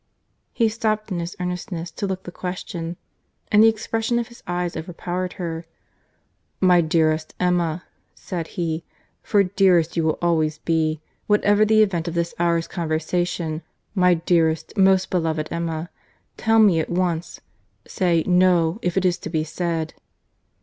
He 0.51 0.67
stopped 0.67 1.11
in 1.11 1.19
his 1.19 1.35
earnestness 1.39 1.91
to 1.91 2.07
look 2.07 2.23
the 2.23 2.31
question, 2.31 2.97
and 3.51 3.61
the 3.63 3.67
expression 3.67 4.17
of 4.17 4.29
his 4.29 4.41
eyes 4.47 4.75
overpowered 4.75 5.33
her. 5.33 5.63
"My 6.59 6.81
dearest 6.81 7.35
Emma," 7.39 7.83
said 8.15 8.47
he, 8.57 8.83
"for 9.21 9.43
dearest 9.43 9.95
you 9.95 10.03
will 10.03 10.17
always 10.19 10.57
be, 10.57 11.01
whatever 11.27 11.65
the 11.65 11.83
event 11.83 12.07
of 12.07 12.15
this 12.15 12.33
hour's 12.39 12.67
conversation, 12.67 13.61
my 13.93 14.15
dearest, 14.15 14.75
most 14.75 15.11
beloved 15.11 15.49
Emma—tell 15.51 16.57
me 16.57 16.79
at 16.79 16.89
once. 16.89 17.39
Say 17.85 18.23
'No,' 18.25 18.79
if 18.81 18.97
it 18.97 19.05
is 19.05 19.19
to 19.19 19.29
be 19.29 19.43
said." 19.43 19.93